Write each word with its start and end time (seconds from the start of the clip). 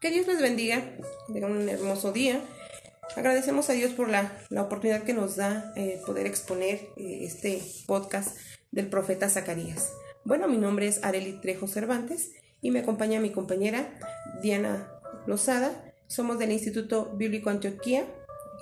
Que 0.00 0.10
Dios 0.10 0.26
les 0.26 0.40
bendiga, 0.40 0.82
tengan 1.30 1.52
un 1.52 1.68
hermoso 1.68 2.10
día. 2.10 2.40
Agradecemos 3.16 3.68
a 3.68 3.74
Dios 3.74 3.92
por 3.92 4.08
la, 4.08 4.32
oportunidad 4.56 5.02
que 5.02 5.12
nos 5.12 5.36
da 5.36 5.74
eh, 5.76 6.00
poder 6.06 6.26
exponer 6.26 6.88
eh, 6.96 7.18
este 7.20 7.60
podcast 7.86 8.34
del 8.70 8.88
profeta 8.88 9.28
Zacarías. 9.28 9.92
Bueno, 10.24 10.48
mi 10.48 10.56
nombre 10.56 10.86
es 10.86 11.04
Areli 11.04 11.38
Trejo 11.42 11.68
Cervantes 11.68 12.32
y 12.62 12.70
me 12.70 12.78
acompaña 12.78 13.20
mi 13.20 13.30
compañera 13.30 13.94
Diana 14.40 14.90
Lozada. 15.26 15.92
Somos 16.06 16.38
del 16.38 16.52
Instituto 16.52 17.14
Bíblico 17.14 17.50
Antioquía 17.50 18.06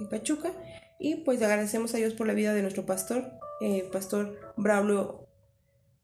en 0.00 0.08
Pachuca 0.08 0.52
y 0.98 1.22
pues 1.22 1.40
agradecemos 1.40 1.94
a 1.94 1.98
Dios 1.98 2.14
por 2.14 2.26
la 2.26 2.34
vida 2.34 2.52
de 2.52 2.62
nuestro 2.62 2.84
pastor, 2.84 3.30
eh, 3.60 3.88
pastor 3.92 4.40
Braulio 4.56 5.27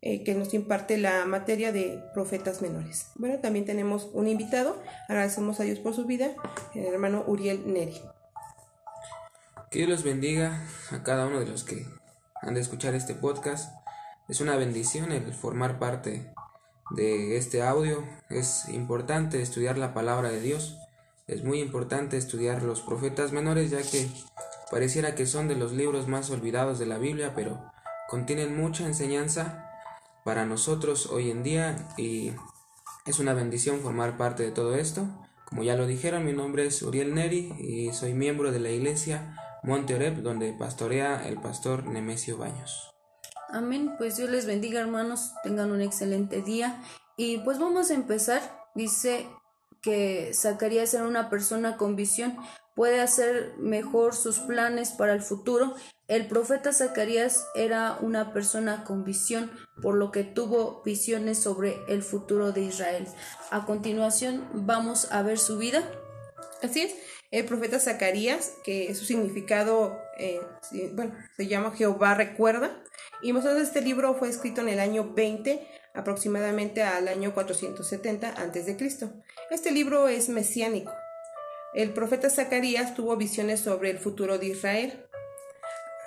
eh, 0.07 0.23
que 0.23 0.35
nos 0.35 0.53
imparte 0.53 0.99
la 0.99 1.25
materia 1.25 1.73
de 1.73 2.05
profetas 2.13 2.61
menores. 2.61 3.07
Bueno, 3.15 3.39
también 3.39 3.65
tenemos 3.65 4.11
un 4.13 4.29
invitado, 4.29 4.77
agradecemos 5.09 5.61
a 5.61 5.63
Dios 5.63 5.79
por 5.79 5.95
su 5.95 6.05
vida, 6.05 6.35
el 6.75 6.85
hermano 6.85 7.25
Uriel 7.27 7.73
Neri. 7.73 8.03
Que 9.71 9.79
Dios 9.79 9.89
los 9.89 10.05
bendiga 10.05 10.63
a 10.91 11.03
cada 11.03 11.27
uno 11.27 11.41
de 11.41 11.47
los 11.47 11.65
que 11.65 11.87
han 12.43 12.53
de 12.53 12.61
escuchar 12.61 12.95
este 12.95 13.15
podcast. 13.15 13.75
Es 14.29 14.43
una 14.43 14.57
bendición 14.57 15.11
el 15.11 15.33
formar 15.33 15.79
parte 15.79 16.35
de 16.91 17.39
este 17.39 17.63
audio. 17.63 18.05
Es 18.29 18.69
importante 18.69 19.41
estudiar 19.41 19.79
la 19.79 19.95
palabra 19.95 20.29
de 20.29 20.43
Dios. 20.43 20.77
Es 21.27 21.45
muy 21.45 21.61
importante 21.61 22.19
estudiar 22.19 22.63
los 22.63 22.83
profetas 22.83 23.33
menores 23.33 23.71
ya 23.71 23.81
que 23.81 24.07
pareciera 24.71 25.15
que 25.15 25.25
son 25.25 25.49
de 25.49 25.57
los 25.57 25.73
libros 25.73 26.09
más 26.09 26.29
olvidados 26.29 26.79
de 26.79 26.85
la 26.85 26.99
Biblia, 26.99 27.33
pero 27.35 27.73
contienen 28.11 28.55
mucha 28.55 28.85
enseñanza 28.85 29.71
para 30.25 30.47
nosotros 30.47 31.07
hoy 31.07 31.31
en 31.31 31.43
día 31.43 31.89
y 31.97 32.33
es 33.07 33.19
una 33.19 33.35
bendición 33.35 33.81
formar 33.81 34.17
parte 34.17 34.43
de 34.43 34.51
todo 34.51 34.75
esto. 34.75 35.07
Como 35.45 35.63
ya 35.63 35.77
lo 35.77 35.87
dijeron, 35.87 36.25
mi 36.25 36.33
nombre 36.33 36.67
es 36.67 36.83
Uriel 36.83 37.15
Neri 37.15 37.53
y 37.59 37.93
soy 37.93 38.15
miembro 38.15 38.51
de 38.51 38.59
la 38.59 38.71
iglesia 38.71 39.37
Monte 39.63 39.95
Oreb, 39.95 40.23
donde 40.23 40.53
pastorea 40.53 41.29
el 41.29 41.41
pastor 41.41 41.87
Nemesio 41.87 42.39
Baños. 42.39 42.91
Amén, 43.51 43.95
pues 43.99 44.17
Dios 44.17 44.31
les 44.31 44.47
bendiga 44.47 44.81
hermanos, 44.81 45.33
tengan 45.45 45.71
un 45.71 45.83
excelente 45.83 46.43
día 46.43 46.83
y 47.17 47.39
pues 47.39 47.59
vamos 47.59 47.91
a 47.91 47.95
empezar. 47.95 48.41
Dice 48.75 49.29
que 49.83 50.33
Zacarías 50.35 50.95
era 50.95 51.07
una 51.07 51.29
persona 51.29 51.77
con 51.77 51.95
visión, 51.95 52.37
puede 52.75 53.01
hacer 53.01 53.55
mejor 53.59 54.15
sus 54.15 54.39
planes 54.41 54.91
para 54.93 55.13
el 55.13 55.21
futuro 55.21 55.75
el 56.07 56.27
profeta 56.27 56.73
Zacarías 56.73 57.47
era 57.55 57.97
una 58.01 58.33
persona 58.33 58.85
con 58.85 59.05
visión, 59.05 59.51
por 59.81 59.95
lo 59.95 60.13
que 60.13 60.23
tuvo 60.23 60.83
visiones 60.85 61.39
sobre 61.39 61.79
el 61.89 62.03
futuro 62.03 62.53
de 62.53 62.63
Israel. 62.63 63.07
A 63.51 63.65
continuación 63.65 64.47
vamos 64.53 65.11
a 65.11 65.23
ver 65.23 65.39
su 65.39 65.57
vida. 65.57 65.83
Así 66.63 66.83
es, 66.83 66.95
el 67.31 67.47
profeta 67.47 67.81
Zacarías, 67.81 68.53
que 68.65 68.95
su 68.95 69.05
significado, 69.05 69.99
eh, 70.19 70.41
bueno, 70.93 71.15
se 71.37 71.47
llama 71.47 71.73
Jehová 71.75 72.15
recuerda, 72.15 72.83
y 73.23 73.33
nosotros 73.33 73.63
este 73.63 73.81
libro 73.81 74.15
fue 74.15 74.29
escrito 74.29 74.61
en 74.61 74.69
el 74.69 74.81
año 74.81 75.15
20, 75.15 75.67
aproximadamente 75.95 76.83
al 76.83 77.09
año 77.09 77.33
470 77.33 78.29
a.C. 78.29 78.77
Este 79.51 79.71
libro 79.71 80.09
es 80.09 80.29
mesiánico. 80.29 80.93
El 81.75 81.93
profeta 81.93 82.31
Zacarías 82.31 82.95
tuvo 82.95 83.17
visiones 83.17 83.61
sobre 83.61 83.91
el 83.91 83.99
futuro 83.99 84.39
de 84.39 84.47
Israel. 84.47 85.07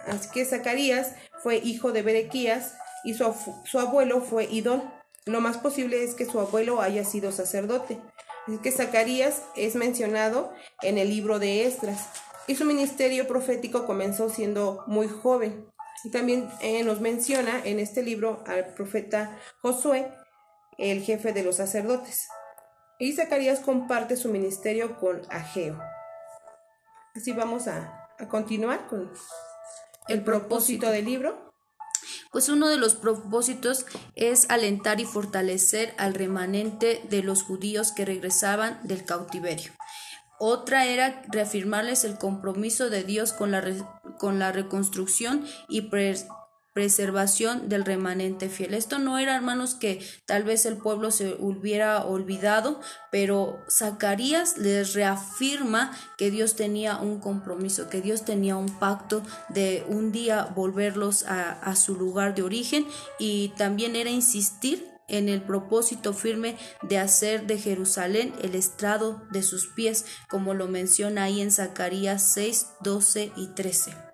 Así 0.07 0.29
que 0.29 0.45
Zacarías 0.45 1.13
fue 1.43 1.57
hijo 1.57 1.91
de 1.91 2.01
Berequías 2.01 2.75
y 3.03 3.13
su, 3.13 3.79
abuelo 3.79 4.21
fue 4.21 4.45
Idón. 4.45 4.91
Lo 5.25 5.41
más 5.41 5.57
posible 5.57 6.03
es 6.03 6.15
que 6.15 6.25
su 6.25 6.39
abuelo 6.39 6.81
haya 6.81 7.03
sido 7.03 7.31
sacerdote. 7.31 7.99
Así 8.47 8.57
que 8.59 8.71
Zacarías 8.71 9.43
es 9.55 9.75
mencionado 9.75 10.53
en 10.81 10.97
el 10.97 11.09
libro 11.09 11.39
de 11.39 11.65
Estras 11.65 12.07
y 12.47 12.55
su 12.55 12.63
ministerio 12.63 13.27
profético 13.27 13.85
comenzó 13.85 14.29
siendo 14.29 14.83
muy 14.87 15.07
joven. 15.07 15.69
Y 16.03 16.11
también 16.11 16.49
eh, 16.61 16.83
nos 16.83 17.01
menciona 17.01 17.61
en 17.65 17.79
este 17.79 18.03
libro 18.03 18.43
al 18.45 18.73
profeta 18.73 19.37
Josué, 19.61 20.11
el 20.77 21.01
jefe 21.01 21.33
de 21.33 21.43
los 21.43 21.57
sacerdotes. 21.57 22.27
Y 22.99 23.13
Zacarías 23.13 23.59
comparte 23.59 24.15
su 24.15 24.29
ministerio 24.29 24.97
con 24.97 25.21
Ageo. 25.29 25.79
Así 27.15 27.31
vamos 27.31 27.67
a, 27.67 28.09
a 28.19 28.27
continuar 28.27 28.87
con 28.87 29.11
el 30.07 30.23
propósito 30.23 30.89
del 30.89 31.05
libro? 31.05 31.51
Pues 32.31 32.49
uno 32.49 32.67
de 32.67 32.77
los 32.77 32.95
propósitos 32.95 33.85
es 34.15 34.49
alentar 34.49 34.99
y 34.99 35.05
fortalecer 35.05 35.93
al 35.97 36.13
remanente 36.13 37.01
de 37.09 37.23
los 37.23 37.43
judíos 37.43 37.91
que 37.91 38.05
regresaban 38.05 38.79
del 38.83 39.05
cautiverio. 39.05 39.71
Otra 40.39 40.85
era 40.85 41.23
reafirmarles 41.29 42.03
el 42.03 42.17
compromiso 42.17 42.89
de 42.89 43.03
Dios 43.03 43.33
con 43.33 43.51
la, 43.51 43.63
con 44.19 44.39
la 44.39 44.51
reconstrucción 44.51 45.45
y 45.67 45.89
preservación 46.77 47.69
del 47.69 47.85
remanente 47.85 48.49
fiel. 48.49 48.75
Esto 48.75 48.99
no 48.99 49.17
era, 49.17 49.35
hermanos, 49.35 49.73
que 49.73 49.99
tal 50.27 50.43
vez 50.43 50.63
el 50.67 50.77
pueblo 50.77 51.09
se 51.09 51.35
hubiera 51.39 52.05
olvidado, 52.05 52.81
pero 53.09 53.57
Zacarías 53.67 54.59
les 54.59 54.93
reafirma 54.93 55.91
que 56.19 56.29
Dios 56.29 56.55
tenía 56.55 56.97
un 56.97 57.19
compromiso, 57.19 57.89
que 57.89 57.99
Dios 57.99 58.25
tenía 58.25 58.57
un 58.57 58.69
pacto 58.77 59.23
de 59.49 59.87
un 59.89 60.11
día 60.11 60.53
volverlos 60.55 61.23
a, 61.23 61.75
su 61.75 61.95
lugar 61.95 62.35
de 62.35 62.43
origen 62.43 62.85
y 63.17 63.53
también 63.57 63.95
era 63.95 64.11
insistir 64.11 64.87
en 65.07 65.29
el 65.29 65.41
propósito 65.41 66.13
firme 66.13 66.57
de 66.83 66.99
hacer 66.99 67.47
de 67.47 67.57
Jerusalén 67.57 68.35
el 68.43 68.53
estrado 68.53 69.23
de 69.31 69.41
sus 69.41 69.65
pies, 69.65 70.05
como 70.29 70.53
lo 70.53 70.67
menciona 70.67 71.23
ahí 71.23 71.41
en 71.41 71.49
Zacarías 71.49 72.33
6, 72.35 72.67
12 72.81 73.31
y 73.35 73.47
13. 73.55 74.06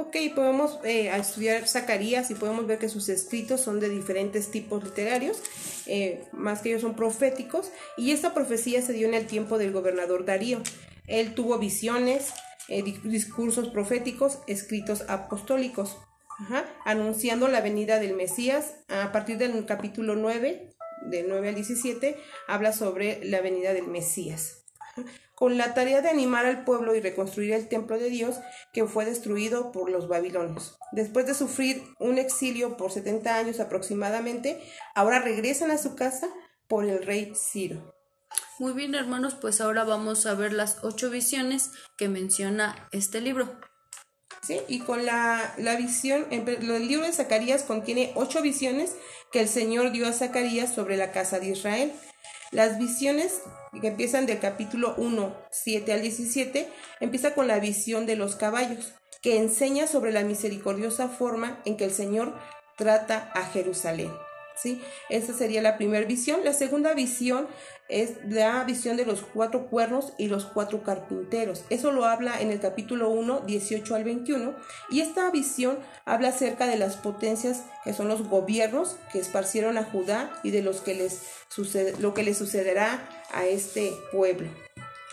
Ok, 0.00 0.16
podemos 0.32 0.78
eh, 0.84 1.10
estudiar 1.16 1.66
Zacarías 1.66 2.30
y 2.30 2.36
podemos 2.36 2.68
ver 2.68 2.78
que 2.78 2.88
sus 2.88 3.08
escritos 3.08 3.60
son 3.60 3.80
de 3.80 3.88
diferentes 3.88 4.48
tipos 4.48 4.84
literarios, 4.84 5.42
eh, 5.86 6.22
más 6.30 6.60
que 6.60 6.68
ellos 6.68 6.82
son 6.82 6.94
proféticos, 6.94 7.72
y 7.96 8.12
esta 8.12 8.32
profecía 8.32 8.80
se 8.80 8.92
dio 8.92 9.08
en 9.08 9.14
el 9.14 9.26
tiempo 9.26 9.58
del 9.58 9.72
gobernador 9.72 10.24
Darío. 10.24 10.60
Él 11.08 11.34
tuvo 11.34 11.58
visiones, 11.58 12.32
eh, 12.68 12.84
discursos 12.84 13.70
proféticos, 13.70 14.38
escritos 14.46 15.02
apostólicos, 15.08 15.96
anunciando 16.84 17.48
la 17.48 17.60
venida 17.60 17.98
del 17.98 18.14
Mesías. 18.14 18.74
A 18.86 19.10
partir 19.10 19.36
del 19.36 19.66
capítulo 19.66 20.14
9, 20.14 20.76
del 21.10 21.28
9 21.28 21.48
al 21.48 21.54
17, 21.56 22.16
habla 22.46 22.72
sobre 22.72 23.24
la 23.24 23.40
venida 23.40 23.72
del 23.72 23.88
Mesías 23.88 24.64
con 25.38 25.56
la 25.56 25.72
tarea 25.72 26.02
de 26.02 26.08
animar 26.08 26.46
al 26.46 26.64
pueblo 26.64 26.96
y 26.96 27.00
reconstruir 27.00 27.52
el 27.52 27.68
templo 27.68 27.96
de 27.96 28.10
Dios 28.10 28.40
que 28.72 28.86
fue 28.86 29.04
destruido 29.04 29.70
por 29.70 29.88
los 29.88 30.08
babilonios. 30.08 30.76
Después 30.90 31.26
de 31.26 31.34
sufrir 31.34 31.80
un 32.00 32.18
exilio 32.18 32.76
por 32.76 32.90
70 32.90 33.36
años 33.36 33.60
aproximadamente, 33.60 34.60
ahora 34.96 35.20
regresan 35.20 35.70
a 35.70 35.78
su 35.78 35.94
casa 35.94 36.28
por 36.66 36.86
el 36.86 37.06
rey 37.06 37.34
Ciro. 37.36 37.94
Muy 38.58 38.72
bien, 38.72 38.96
hermanos, 38.96 39.36
pues 39.40 39.60
ahora 39.60 39.84
vamos 39.84 40.26
a 40.26 40.34
ver 40.34 40.52
las 40.52 40.78
ocho 40.82 41.08
visiones 41.08 41.70
que 41.96 42.08
menciona 42.08 42.88
este 42.90 43.20
libro. 43.20 43.60
Sí, 44.42 44.60
y 44.66 44.80
con 44.80 45.06
la, 45.06 45.54
la 45.56 45.76
visión, 45.76 46.26
el 46.32 46.88
libro 46.88 47.06
de 47.06 47.12
Zacarías 47.12 47.62
contiene 47.62 48.10
ocho 48.16 48.42
visiones 48.42 48.96
que 49.30 49.40
el 49.40 49.48
Señor 49.48 49.92
dio 49.92 50.08
a 50.08 50.12
Zacarías 50.12 50.74
sobre 50.74 50.96
la 50.96 51.12
casa 51.12 51.38
de 51.38 51.50
Israel. 51.50 51.92
Las 52.50 52.78
visiones 52.78 53.42
que 53.78 53.88
empiezan 53.88 54.24
del 54.24 54.38
capítulo 54.38 54.94
1, 54.96 55.36
7 55.50 55.92
al 55.92 56.00
17, 56.00 56.66
empieza 57.00 57.34
con 57.34 57.46
la 57.46 57.58
visión 57.58 58.06
de 58.06 58.16
los 58.16 58.36
caballos, 58.36 58.94
que 59.20 59.36
enseña 59.36 59.86
sobre 59.86 60.12
la 60.12 60.22
misericordiosa 60.22 61.08
forma 61.08 61.60
en 61.66 61.76
que 61.76 61.84
el 61.84 61.92
Señor 61.92 62.34
trata 62.76 63.30
a 63.34 63.44
Jerusalén. 63.44 64.10
Esa 65.08 65.32
sería 65.32 65.62
la 65.62 65.76
primera 65.76 66.06
visión. 66.06 66.40
La 66.44 66.52
segunda 66.52 66.94
visión 66.94 67.46
es 67.88 68.14
la 68.28 68.62
visión 68.64 68.96
de 68.96 69.06
los 69.06 69.22
cuatro 69.22 69.66
cuernos 69.68 70.12
y 70.18 70.28
los 70.28 70.44
cuatro 70.44 70.82
carpinteros. 70.82 71.64
Eso 71.70 71.92
lo 71.92 72.04
habla 72.04 72.40
en 72.40 72.50
el 72.50 72.60
capítulo 72.60 73.08
1, 73.10 73.40
18 73.46 73.94
al 73.94 74.04
21. 74.04 74.54
Y 74.90 75.00
esta 75.00 75.30
visión 75.30 75.78
habla 76.04 76.28
acerca 76.28 76.66
de 76.66 76.76
las 76.76 76.96
potencias 76.96 77.62
que 77.84 77.94
son 77.94 78.08
los 78.08 78.28
gobiernos 78.28 78.96
que 79.12 79.18
esparcieron 79.18 79.78
a 79.78 79.84
Judá 79.84 80.30
y 80.42 80.50
de 80.50 80.62
los 80.62 80.80
que 80.80 80.94
les 80.94 81.22
sucede, 81.48 81.94
lo 81.98 82.14
que 82.14 82.24
le 82.24 82.34
sucederá 82.34 83.08
a 83.32 83.46
este 83.46 83.92
pueblo. 84.12 84.48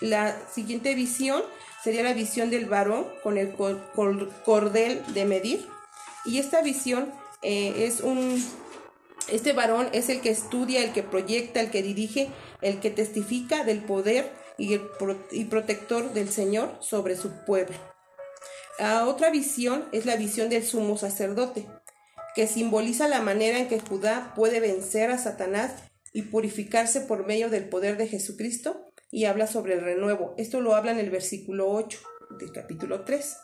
La 0.02 0.36
siguiente 0.50 0.94
visión 0.96 1.42
sería 1.84 2.04
la 2.04 2.14
visión 2.14 2.50
del 2.50 2.66
varón 2.66 3.06
con 3.24 3.38
el 3.38 3.54
cordel 3.54 5.02
de 5.14 5.26
medir. 5.26 5.68
Y 6.26 6.40
esta 6.40 6.62
visión 6.62 7.14
eh, 7.44 7.86
es 7.86 8.02
un 8.02 8.44
este 9.30 9.54
varón 9.54 9.90
es 9.92 10.10
el 10.10 10.22
que 10.22 10.30
estudia, 10.30 10.84
el 10.84 10.94
que 10.94 11.04
proyecta, 11.04 11.60
el 11.60 11.72
que 11.72 11.82
dirige, 11.82 12.30
el 12.62 12.80
que 12.80 12.92
testifica 12.92 13.64
del 13.64 13.84
poder 13.84 14.32
y, 14.58 14.78
protector 15.46 16.14
del 16.14 16.30
Señor 16.30 16.78
sobre 16.80 17.16
su 17.16 17.32
pueblo. 17.46 17.76
La 18.80 19.08
otra 19.08 19.30
visión 19.30 19.86
es 19.92 20.06
la 20.06 20.16
visión 20.16 20.50
del 20.50 20.64
sumo 20.64 20.98
sacerdote, 20.98 21.66
que 22.36 22.48
simboliza 22.48 23.08
la 23.08 23.22
manera 23.22 23.60
en 23.60 23.68
que 23.68 23.80
Judá 23.80 24.34
puede 24.36 24.60
vencer 24.60 25.10
a 25.10 25.18
Satanás 25.18 25.72
y 26.14 26.24
purificarse 26.24 27.02
por 27.02 27.26
medio 27.26 27.50
del 27.50 27.70
poder 27.70 27.98
de 27.98 28.08
Jesucristo, 28.08 28.86
y 29.12 29.26
habla 29.26 29.48
sobre 29.48 29.76
el 29.76 29.82
renuevo. 29.82 30.34
Esto 30.38 30.60
lo 30.60 30.76
habla 30.76 30.92
en 30.92 31.00
el 31.00 31.10
versículo 31.10 31.70
8 31.72 32.00
del 32.38 32.52
capítulo 32.52 33.06
3. 33.06 33.38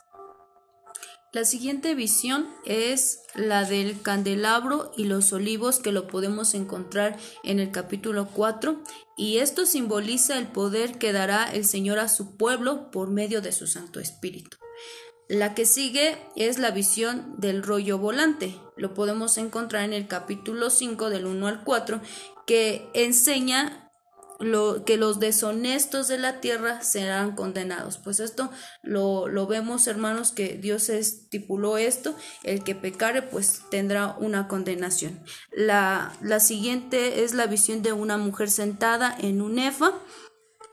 La 1.33 1.45
siguiente 1.45 1.95
visión 1.95 2.49
es 2.65 3.21
la 3.35 3.63
del 3.63 4.01
candelabro 4.01 4.91
y 4.97 5.05
los 5.05 5.31
olivos 5.31 5.79
que 5.79 5.93
lo 5.93 6.05
podemos 6.07 6.53
encontrar 6.53 7.17
en 7.45 7.61
el 7.61 7.71
capítulo 7.71 8.27
4 8.33 8.83
y 9.15 9.37
esto 9.37 9.65
simboliza 9.65 10.37
el 10.37 10.47
poder 10.47 10.97
que 10.97 11.13
dará 11.13 11.49
el 11.49 11.63
Señor 11.63 11.99
a 11.99 12.09
su 12.09 12.35
pueblo 12.35 12.91
por 12.91 13.09
medio 13.09 13.41
de 13.41 13.53
su 13.53 13.65
Santo 13.65 14.01
Espíritu. 14.01 14.57
La 15.29 15.55
que 15.55 15.65
sigue 15.65 16.17
es 16.35 16.59
la 16.59 16.71
visión 16.71 17.35
del 17.37 17.63
rollo 17.63 17.97
volante. 17.97 18.53
Lo 18.75 18.93
podemos 18.93 19.37
encontrar 19.37 19.85
en 19.85 19.93
el 19.93 20.09
capítulo 20.09 20.69
5 20.69 21.09
del 21.09 21.27
1 21.27 21.47
al 21.47 21.63
4 21.63 22.01
que 22.45 22.89
enseña 22.93 23.90
que 24.85 24.97
los 24.97 25.19
deshonestos 25.19 26.07
de 26.07 26.17
la 26.17 26.39
tierra 26.41 26.81
serán 26.81 27.35
condenados. 27.35 27.97
Pues 27.97 28.19
esto 28.19 28.49
lo, 28.81 29.27
lo, 29.27 29.47
vemos, 29.47 29.87
hermanos, 29.87 30.31
que 30.31 30.57
Dios 30.57 30.89
estipuló 30.89 31.77
esto, 31.77 32.15
el 32.43 32.63
que 32.63 32.75
pecare 32.75 33.21
pues 33.21 33.61
tendrá 33.69 34.15
una 34.19 34.47
condenación. 34.47 35.23
La, 35.51 36.13
la 36.21 36.39
siguiente 36.39 37.23
es 37.23 37.33
la 37.33 37.45
visión 37.45 37.81
de 37.81 37.93
una 37.93 38.17
mujer 38.17 38.49
sentada 38.49 39.15
en 39.19 39.41
un 39.41 39.59
efa. 39.59 39.93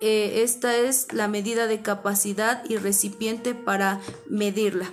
Eh, 0.00 0.42
esta 0.42 0.76
es 0.76 1.12
la 1.12 1.28
medida 1.28 1.66
de 1.66 1.82
capacidad 1.82 2.62
y 2.68 2.76
recipiente 2.76 3.54
para 3.54 4.00
medirla. 4.28 4.92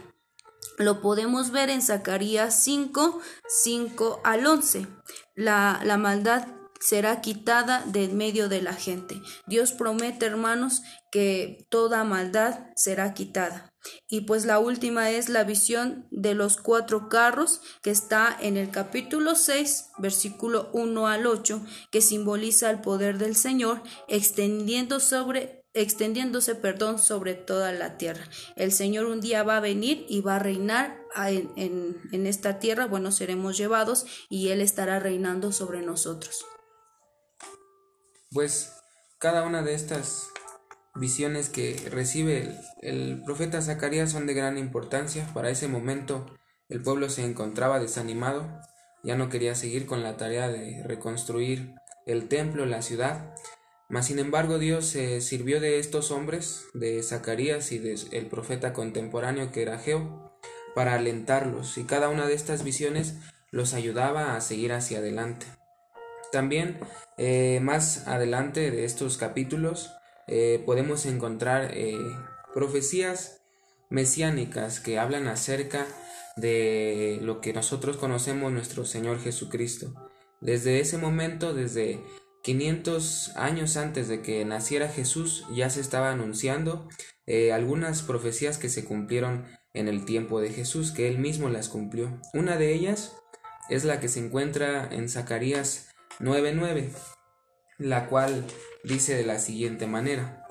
Lo 0.78 1.02
podemos 1.02 1.52
ver 1.52 1.70
en 1.70 1.82
Zacarías 1.82 2.62
5, 2.64 3.22
5 3.48 4.22
al 4.24 4.46
11. 4.46 4.88
La, 5.36 5.80
la 5.84 5.98
maldad 5.98 6.48
será 6.80 7.22
quitada 7.22 7.84
de 7.86 8.08
medio 8.10 8.50
de 8.50 8.62
la 8.62 8.74
gente. 8.74 9.22
Dios 9.48 9.72
promete, 9.72 10.26
hermanos, 10.26 10.82
que 11.12 11.66
toda 11.70 12.04
maldad 12.04 12.68
será 12.76 13.14
quitada. 13.14 13.74
Y 14.08 14.22
pues 14.22 14.46
la 14.46 14.60
última 14.60 15.12
es 15.12 15.30
la 15.30 15.44
visión 15.44 16.08
de 16.12 16.34
los 16.34 16.58
cuatro 16.58 17.08
carros 17.08 17.62
que 17.82 17.92
está 17.92 18.36
en 18.40 18.58
el 18.58 18.72
capítulo 18.72 19.36
6, 19.36 19.92
versículo 20.00 20.70
1 20.74 21.08
al 21.08 21.28
8, 21.28 21.62
que 21.92 22.02
simboliza 22.02 22.70
el 22.70 22.82
poder 22.82 23.18
del 23.18 23.36
Señor 23.36 23.82
extendiendo 24.08 25.00
sobre 25.00 25.64
extendiéndose, 25.76 26.56
perdón, 26.56 27.00
sobre 27.00 27.34
toda 27.34 27.74
la 27.74 27.98
tierra. 27.98 28.24
El 28.56 28.72
Señor 28.72 29.08
un 29.08 29.20
día 29.20 29.44
va 29.44 29.58
a 29.58 29.60
venir 29.60 30.06
y 30.08 30.22
va 30.22 30.38
a 30.38 30.40
reinar 30.40 30.98
en, 31.18 31.52
en, 31.58 32.02
en 32.14 32.28
esta 32.28 32.60
tierra, 32.60 32.86
bueno, 32.86 33.12
seremos 33.12 33.58
llevados 33.58 34.06
y 34.30 34.50
Él 34.50 34.62
estará 34.62 35.00
reinando 35.00 35.52
sobre 35.52 35.82
nosotros. 35.82 36.46
Pues 38.36 38.74
cada 39.18 39.44
una 39.44 39.62
de 39.64 39.74
estas 39.76 40.28
visiones 40.94 41.48
que 41.48 41.82
recibe 41.90 42.60
el, 42.82 43.24
profeta 43.24 43.62
Zacarías 43.62 44.12
son 44.12 44.28
de 44.28 44.34
gran 44.34 44.58
importancia. 44.58 45.26
Para 45.34 45.50
ese 45.50 45.70
momento 45.70 46.26
el 46.68 46.82
pueblo 46.82 47.10
se 47.10 47.24
encontraba 47.24 47.80
desanimado, 47.80 48.60
ya 49.06 49.16
no 49.16 49.30
quería 49.30 49.56
seguir 49.56 49.86
con 49.86 50.04
la 50.04 50.18
tarea 50.18 50.50
de 50.50 50.84
reconstruir 50.84 51.76
el 52.06 52.28
templo, 52.28 52.66
la 52.66 52.82
ciudad. 52.82 53.34
Mas 53.88 54.08
sin 54.08 54.20
embargo 54.20 54.60
Dios 54.60 54.86
se 54.86 55.22
sirvió 55.22 55.62
de 55.62 55.80
estos 55.80 56.12
hombres, 56.12 56.66
de 56.74 57.02
Zacarías 57.04 57.72
y 57.72 57.80
del 57.80 58.28
profeta 58.28 58.74
contemporáneo 58.74 59.54
que 59.54 59.62
era 59.62 59.80
Geo, 59.80 60.38
para 60.76 60.96
alentarlos, 60.96 61.78
y 61.78 61.86
cada 61.86 62.10
una 62.10 62.28
de 62.28 62.34
estas 62.34 62.66
visiones 62.66 63.16
los 63.52 63.74
ayudaba 63.74 64.36
a 64.36 64.42
seguir 64.42 64.74
hacia 64.74 64.98
adelante. 64.98 65.46
También 66.36 66.80
eh, 67.18 67.62
más 67.62 68.10
adelante 68.10 68.70
de 68.70 68.84
estos 68.84 69.16
capítulos 69.16 69.94
eh, 70.28 70.62
podemos 70.66 71.06
encontrar 71.06 71.72
eh, 71.74 71.98
profecías 72.54 73.42
mesiánicas 73.90 74.82
que 74.82 75.00
hablan 75.00 75.30
acerca 75.30 75.88
de 76.36 77.20
lo 77.22 77.40
que 77.40 77.54
nosotros 77.54 77.96
conocemos 77.96 78.52
nuestro 78.52 78.84
Señor 78.84 79.22
Jesucristo. 79.22 79.94
Desde 80.42 80.82
ese 80.82 80.98
momento, 80.98 81.54
desde 81.54 82.02
500 82.44 83.38
años 83.38 83.78
antes 83.78 84.10
de 84.10 84.22
que 84.22 84.44
naciera 84.44 84.90
Jesús, 84.90 85.46
ya 85.56 85.70
se 85.70 85.80
estaba 85.80 86.12
anunciando 86.12 86.90
algunas 87.54 88.02
profecías 88.02 88.58
que 88.58 88.68
se 88.68 88.84
cumplieron 88.84 89.46
en 89.74 89.88
el 89.88 90.04
tiempo 90.04 90.42
de 90.42 90.50
Jesús, 90.50 90.92
que 90.92 91.08
él 91.08 91.18
mismo 91.18 91.48
las 91.48 91.70
cumplió. 91.70 92.20
Una 92.34 92.58
de 92.58 92.74
ellas 92.74 93.16
es 93.70 93.86
la 93.86 94.02
que 94.02 94.10
se 94.10 94.20
encuentra 94.20 94.90
en 94.92 95.08
Zacarías 95.08 95.95
9.9, 96.20 96.92
la 97.78 98.08
cual 98.08 98.46
dice 98.86 99.16
de 99.16 99.26
la 99.26 99.38
siguiente 99.38 99.86
manera. 99.86 100.48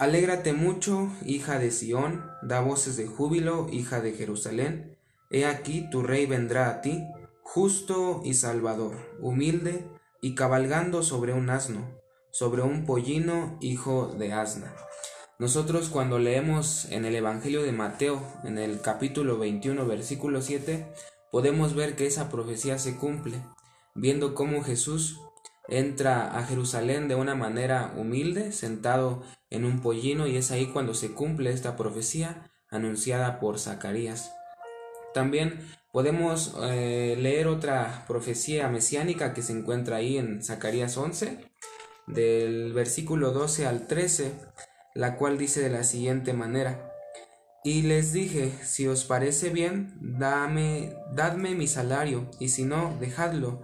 Alégrate 0.00 0.52
mucho, 0.52 1.08
hija 1.24 1.60
de 1.60 1.70
Sión, 1.70 2.28
da 2.42 2.60
voces 2.60 2.96
de 2.96 3.06
júbilo, 3.06 3.68
hija 3.70 4.00
de 4.00 4.12
Jerusalén. 4.12 4.98
He 5.30 5.46
aquí 5.46 5.88
tu 5.88 6.02
rey 6.02 6.26
vendrá 6.26 6.68
a 6.68 6.80
ti, 6.80 7.04
justo 7.42 8.22
y 8.24 8.34
salvador, 8.34 8.96
humilde 9.20 9.88
y 10.20 10.34
cabalgando 10.34 11.04
sobre 11.04 11.32
un 11.32 11.48
asno, 11.48 11.96
sobre 12.32 12.62
un 12.62 12.86
pollino, 12.86 13.56
hijo 13.60 14.08
de 14.18 14.32
asna. 14.32 14.74
Nosotros 15.38 15.90
cuando 15.90 16.18
leemos 16.18 16.86
en 16.86 17.04
el 17.04 17.14
Evangelio 17.14 17.62
de 17.62 17.72
Mateo, 17.72 18.20
en 18.42 18.58
el 18.58 18.80
capítulo 18.80 19.38
21, 19.38 19.86
versículo 19.86 20.42
7, 20.42 20.92
podemos 21.30 21.76
ver 21.76 21.94
que 21.94 22.06
esa 22.06 22.28
profecía 22.28 22.80
se 22.80 22.96
cumple 22.96 23.40
viendo 23.94 24.34
cómo 24.34 24.62
Jesús 24.62 25.20
entra 25.68 26.36
a 26.38 26.44
Jerusalén 26.44 27.08
de 27.08 27.14
una 27.14 27.34
manera 27.34 27.94
humilde, 27.96 28.52
sentado 28.52 29.22
en 29.50 29.64
un 29.64 29.80
pollino, 29.80 30.26
y 30.26 30.36
es 30.36 30.50
ahí 30.50 30.66
cuando 30.66 30.94
se 30.94 31.12
cumple 31.12 31.50
esta 31.50 31.76
profecía 31.76 32.50
anunciada 32.70 33.40
por 33.40 33.58
Zacarías. 33.58 34.32
También 35.14 35.60
podemos 35.92 36.56
eh, 36.64 37.16
leer 37.18 37.46
otra 37.46 38.04
profecía 38.08 38.68
mesiánica 38.68 39.32
que 39.32 39.42
se 39.42 39.52
encuentra 39.52 39.96
ahí 39.96 40.18
en 40.18 40.42
Zacarías 40.42 40.96
11, 40.96 41.38
del 42.06 42.72
versículo 42.72 43.30
12 43.30 43.66
al 43.66 43.86
13, 43.86 44.32
la 44.94 45.16
cual 45.16 45.38
dice 45.38 45.60
de 45.60 45.70
la 45.70 45.84
siguiente 45.84 46.32
manera, 46.32 46.93
y 47.64 47.80
les 47.80 48.12
dije, 48.12 48.52
si 48.62 48.86
os 48.86 49.04
parece 49.04 49.48
bien, 49.48 49.96
dame, 49.98 50.94
dadme 51.14 51.54
mi 51.54 51.66
salario, 51.66 52.30
y 52.38 52.50
si 52.50 52.66
no, 52.66 52.94
dejadlo. 53.00 53.62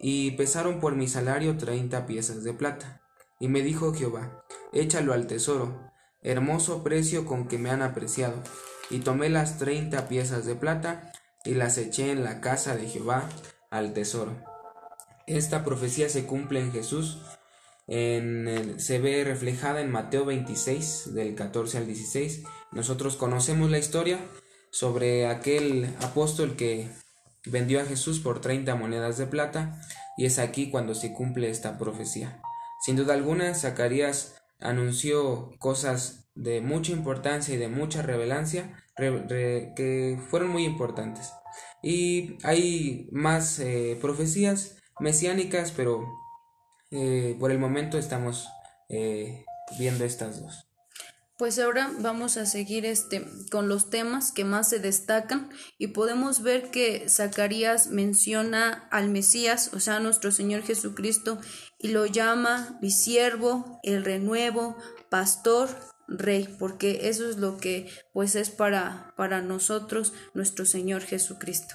Y 0.00 0.32
pesaron 0.32 0.80
por 0.80 0.96
mi 0.96 1.06
salario 1.06 1.56
treinta 1.56 2.06
piezas 2.06 2.42
de 2.42 2.52
plata. 2.52 3.02
Y 3.38 3.46
me 3.46 3.62
dijo 3.62 3.94
Jehová, 3.94 4.44
échalo 4.72 5.12
al 5.12 5.28
tesoro, 5.28 5.92
hermoso 6.22 6.82
precio 6.82 7.24
con 7.24 7.46
que 7.46 7.56
me 7.56 7.70
han 7.70 7.82
apreciado. 7.82 8.42
Y 8.90 8.98
tomé 8.98 9.28
las 9.28 9.58
treinta 9.58 10.08
piezas 10.08 10.44
de 10.44 10.56
plata, 10.56 11.12
y 11.44 11.54
las 11.54 11.78
eché 11.78 12.10
en 12.10 12.24
la 12.24 12.40
casa 12.40 12.76
de 12.76 12.88
Jehová 12.88 13.28
al 13.70 13.92
tesoro. 13.92 14.42
Esta 15.28 15.64
profecía 15.64 16.08
se 16.08 16.26
cumple 16.26 16.58
en 16.58 16.72
Jesús, 16.72 17.22
en 17.86 18.80
se 18.80 18.98
ve 18.98 19.22
reflejada 19.22 19.80
en 19.80 19.92
Mateo 19.92 20.24
26 20.24 21.14
del 21.14 21.36
14 21.36 21.78
al 21.78 21.86
16 21.86 22.42
nosotros 22.72 23.16
conocemos 23.16 23.70
la 23.70 23.78
historia 23.78 24.18
sobre 24.70 25.26
aquel 25.26 25.94
apóstol 26.00 26.56
que 26.56 26.90
vendió 27.44 27.80
a 27.80 27.84
Jesús 27.84 28.20
por 28.20 28.40
30 28.40 28.74
monedas 28.74 29.16
de 29.18 29.26
plata 29.26 29.80
y 30.16 30.26
es 30.26 30.38
aquí 30.38 30.70
cuando 30.70 30.94
se 30.94 31.12
cumple 31.12 31.50
esta 31.50 31.78
profecía. 31.78 32.40
Sin 32.84 32.96
duda 32.96 33.14
alguna, 33.14 33.54
Zacarías 33.54 34.36
anunció 34.60 35.50
cosas 35.58 36.28
de 36.34 36.60
mucha 36.60 36.92
importancia 36.92 37.54
y 37.54 37.58
de 37.58 37.68
mucha 37.68 38.02
revelancia 38.02 38.76
que 38.96 40.18
fueron 40.28 40.50
muy 40.50 40.64
importantes. 40.64 41.32
Y 41.82 42.38
hay 42.42 43.08
más 43.12 43.58
eh, 43.58 43.98
profecías 44.00 44.76
mesiánicas, 44.98 45.72
pero 45.72 46.06
eh, 46.90 47.36
por 47.38 47.50
el 47.50 47.58
momento 47.58 47.98
estamos 47.98 48.48
eh, 48.88 49.44
viendo 49.78 50.04
estas 50.04 50.40
dos. 50.40 50.65
Pues 51.38 51.58
ahora 51.58 51.90
vamos 51.98 52.38
a 52.38 52.46
seguir 52.46 52.86
este 52.86 53.26
con 53.50 53.68
los 53.68 53.90
temas 53.90 54.32
que 54.32 54.46
más 54.46 54.70
se 54.70 54.78
destacan 54.78 55.50
y 55.76 55.88
podemos 55.88 56.42
ver 56.42 56.70
que 56.70 57.10
Zacarías 57.10 57.88
menciona 57.88 58.88
al 58.90 59.10
Mesías, 59.10 59.70
o 59.74 59.80
sea, 59.80 60.00
nuestro 60.00 60.32
Señor 60.32 60.62
Jesucristo, 60.62 61.38
y 61.78 61.88
lo 61.88 62.06
llama 62.06 62.78
mi 62.80 62.90
siervo, 62.90 63.80
el 63.82 64.02
renuevo, 64.02 64.78
pastor, 65.10 65.68
rey, 66.08 66.48
porque 66.58 67.08
eso 67.08 67.28
es 67.28 67.36
lo 67.36 67.58
que 67.58 67.90
pues 68.14 68.34
es 68.34 68.48
para 68.48 69.12
para 69.18 69.42
nosotros 69.42 70.14
nuestro 70.32 70.64
Señor 70.64 71.02
Jesucristo. 71.02 71.74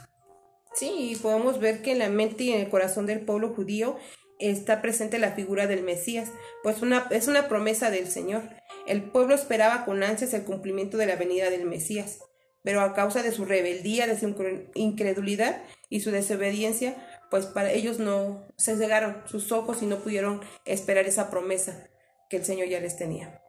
Sí, 0.74 1.12
y 1.12 1.15
podemos 1.18 1.60
ver 1.60 1.84
que 1.84 1.91
en 1.91 2.00
la 2.00 2.10
mente 2.10 2.46
y 2.46 2.51
en 2.51 2.62
el 2.62 2.70
corazón 2.70 3.06
del 3.06 3.25
pueblo 3.25 3.53
judío 3.53 3.98
está 4.41 4.81
presente 4.81 5.19
la 5.19 5.31
figura 5.31 5.67
del 5.67 5.83
Mesías, 5.83 6.29
pues 6.63 6.77
es 7.12 7.27
una 7.27 7.48
promesa 7.48 7.89
del 7.91 8.07
Señor. 8.07 8.43
El 8.88 9.03
pueblo 9.03 9.36
esperaba 9.36 9.86
con 9.86 10.03
ansias 10.03 10.33
el 10.33 10.43
cumplimiento 10.43 10.98
de 10.98 11.05
la 11.05 11.15
venida 11.15 11.50
del 11.50 11.65
Mesías, 11.65 12.19
pero 12.63 12.81
a 12.81 12.93
causa 12.93 13.24
de 13.24 13.31
su 13.31 13.45
rebeldía, 13.45 14.07
de 14.07 14.19
su 14.19 14.36
incredulidad 14.74 15.62
y 15.89 16.01
su 16.01 16.12
desobediencia, 16.12 16.95
pues 17.29 17.45
para 17.45 17.71
ellos 17.71 18.00
no 18.00 18.48
se 18.57 18.75
cegaron 18.75 19.24
sus 19.25 19.51
ojos 19.51 19.81
y 19.81 19.86
no 19.86 20.00
pudieron 20.00 20.41
esperar 20.65 21.05
esa 21.05 21.29
promesa 21.29 21.88
que 22.29 22.38
el 22.38 22.45
Señor 22.45 22.67
ya 22.67 22.79
les 22.79 22.98
tenía. 22.98 23.41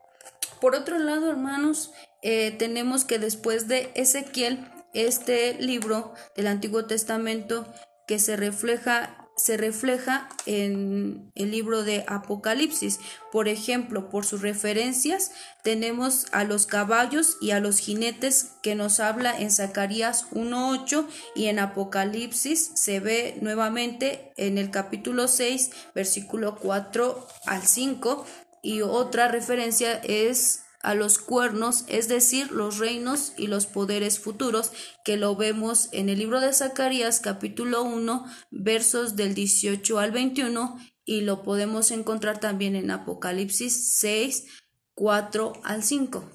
Por 0.61 0.75
otro 0.77 0.99
lado, 0.99 1.31
hermanos, 1.31 1.93
eh, 2.23 2.53
tenemos 2.53 3.05
que 3.05 3.19
después 3.19 3.67
de 3.67 3.91
Ezequiel, 3.95 4.69
este 4.95 5.55
libro 5.55 6.13
del 6.37 6.47
Antiguo 6.47 6.87
Testamento 6.87 7.67
que 8.07 8.19
se 8.19 8.37
refleja 8.37 9.22
se 9.37 9.57
refleja 9.57 10.29
en 10.47 11.31
el 11.35 11.51
libro 11.51 11.83
de 11.83 12.05
Apocalipsis. 12.07 13.01
Por 13.31 13.49
ejemplo, 13.49 14.09
por 14.09 14.25
sus 14.25 14.43
referencias 14.43 15.33
tenemos 15.63 16.27
a 16.33 16.45
los 16.45 16.67
caballos 16.67 17.39
y 17.41 17.53
a 17.53 17.61
los 17.61 17.79
jinetes 17.79 18.53
que 18.63 18.75
nos 18.75 19.01
habla 19.01 19.39
en 19.39 19.51
Zacarías 19.51 20.31
1.8 20.31 21.07
y 21.35 21.47
en 21.47 21.59
Apocalipsis 21.59 22.73
se 22.75 23.01
ve 23.01 23.39
nuevamente 23.41 24.33
en 24.37 24.59
el 24.59 24.71
capítulo 24.71 25.29
6, 25.29 25.71
versículo 25.95 26.57
4 26.57 27.27
al 27.47 27.63
5 27.63 28.27
y 28.63 28.83
otra 28.83 29.29
referencia 29.29 29.95
es 30.05 30.62
a 30.83 30.95
los 30.95 31.19
cuernos, 31.19 31.85
es 31.89 32.09
decir, 32.09 32.51
los 32.51 32.79
reinos 32.79 33.33
y 33.37 33.47
los 33.47 33.67
poderes 33.67 34.19
futuros, 34.19 34.73
que 35.05 35.17
lo 35.17 35.37
vemos 35.37 35.89
en 35.93 36.09
el 36.09 36.19
libro 36.19 36.41
de 36.41 36.53
Zacarías 36.53 37.21
capítulo 37.21 37.83
1, 37.83 38.27
versos 38.51 39.17
del 39.17 39.35
18 39.35 39.99
al 39.99 40.11
21, 40.11 40.79
y 41.05 41.23
lo 41.23 41.43
podemos 41.43 41.91
encontrar 41.91 42.41
también 42.41 42.77
en 42.77 42.91
Apocalipsis 42.91 43.97
6, 43.99 44.47
4 44.95 45.53
al 45.65 45.83
5. 45.83 46.31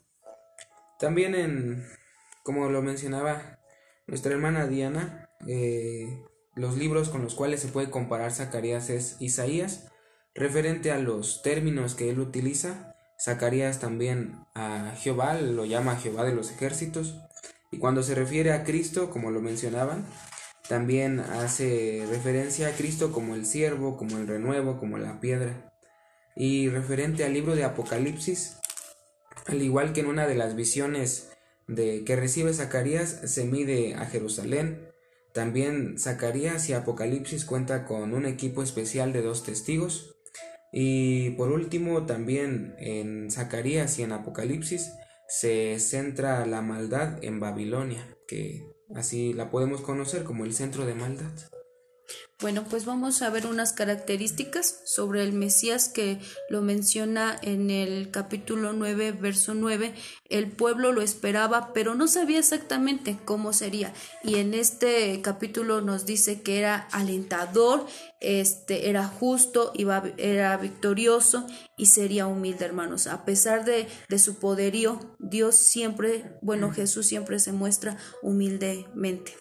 También 0.99 1.35
en, 1.35 1.85
como 2.43 2.69
lo 2.69 2.81
mencionaba 2.81 3.59
nuestra 4.07 4.31
hermana 4.31 4.67
Diana, 4.67 5.29
eh, 5.47 6.23
los 6.55 6.77
libros 6.77 7.09
con 7.09 7.21
los 7.21 7.35
cuales 7.35 7.61
se 7.61 7.67
puede 7.67 7.89
comparar 7.89 8.31
Zacarías 8.31 8.89
es 8.89 9.17
Isaías, 9.19 9.91
referente 10.33 10.91
a 10.91 10.99
los 10.99 11.41
términos 11.41 11.95
que 11.95 12.09
él 12.09 12.19
utiliza, 12.19 12.96
Zacarías 13.19 13.79
también 13.79 14.45
a 14.53 14.93
Jehová, 14.97 15.33
lo 15.41 15.65
llama 15.65 15.97
Jehová 15.97 16.23
de 16.23 16.33
los 16.33 16.51
ejércitos. 16.51 17.15
Y 17.71 17.79
cuando 17.79 18.03
se 18.03 18.15
refiere 18.15 18.53
a 18.53 18.63
Cristo, 18.63 19.09
como 19.09 19.31
lo 19.31 19.41
mencionaban, 19.41 20.05
también 20.67 21.19
hace 21.19 22.05
referencia 22.09 22.67
a 22.67 22.71
Cristo 22.71 23.11
como 23.11 23.35
el 23.35 23.45
siervo, 23.45 23.97
como 23.97 24.17
el 24.17 24.27
renuevo, 24.27 24.77
como 24.77 24.97
la 24.97 25.19
piedra. 25.19 25.73
Y 26.35 26.69
referente 26.69 27.25
al 27.25 27.33
libro 27.33 27.55
de 27.55 27.63
Apocalipsis, 27.63 28.57
al 29.47 29.61
igual 29.61 29.93
que 29.93 30.01
en 30.01 30.07
una 30.07 30.27
de 30.27 30.35
las 30.35 30.55
visiones 30.55 31.29
de 31.67 32.03
que 32.03 32.15
recibe 32.15 32.53
Zacarías, 32.53 33.21
se 33.25 33.45
mide 33.45 33.95
a 33.95 34.05
Jerusalén. 34.05 34.89
También 35.33 35.97
Zacarías 35.99 36.69
y 36.69 36.73
Apocalipsis 36.73 37.45
cuenta 37.45 37.85
con 37.85 38.13
un 38.13 38.25
equipo 38.25 38.61
especial 38.63 39.13
de 39.13 39.21
dos 39.21 39.43
testigos, 39.43 40.16
y 40.71 41.31
por 41.31 41.51
último, 41.51 42.05
también 42.05 42.75
en 42.79 43.31
Zacarías 43.31 43.97
y 43.99 44.03
en 44.03 44.11
Apocalipsis 44.11 44.93
se 45.27 45.79
centra 45.79 46.45
la 46.45 46.61
maldad 46.61 47.23
en 47.23 47.39
Babilonia, 47.39 48.07
que 48.27 48.63
así 48.95 49.33
la 49.33 49.49
podemos 49.49 49.81
conocer 49.81 50.23
como 50.23 50.45
el 50.45 50.53
centro 50.53 50.85
de 50.85 50.95
maldad. 50.95 51.31
Bueno, 52.39 52.65
pues 52.69 52.85
vamos 52.85 53.23
a 53.23 53.31
ver 53.31 53.47
unas 53.47 53.73
características 53.73 54.81
sobre 54.85 55.23
el 55.23 55.33
Mesías 55.33 55.89
que 55.89 56.19
lo 56.49 56.61
menciona 56.61 57.35
en 57.41 57.71
el 57.71 58.11
capítulo 58.11 58.73
9, 58.73 59.11
verso 59.11 59.55
9. 59.55 59.95
El 60.29 60.51
pueblo 60.51 60.91
lo 60.91 61.01
esperaba, 61.01 61.73
pero 61.73 61.95
no 61.95 62.07
sabía 62.07 62.37
exactamente 62.37 63.17
cómo 63.25 63.53
sería. 63.53 63.91
Y 64.23 64.35
en 64.35 64.53
este 64.53 65.19
capítulo 65.23 65.81
nos 65.81 66.05
dice 66.05 66.43
que 66.43 66.59
era 66.59 66.87
alentador, 66.91 67.87
este, 68.21 68.89
era 68.89 69.07
justo, 69.07 69.71
iba, 69.73 70.03
era 70.17 70.55
victorioso 70.57 71.47
y 71.75 71.87
sería 71.87 72.27
humilde, 72.27 72.65
hermanos. 72.65 73.07
A 73.07 73.25
pesar 73.25 73.65
de, 73.65 73.87
de 74.09 74.19
su 74.19 74.35
poderío, 74.35 74.99
Dios 75.17 75.55
siempre, 75.55 76.37
bueno, 76.43 76.71
Jesús 76.71 77.07
siempre 77.07 77.39
se 77.39 77.51
muestra 77.51 77.97
humildemente. 78.21 79.33